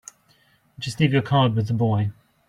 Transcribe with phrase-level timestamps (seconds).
[0.79, 2.11] Just leave your card with the boy.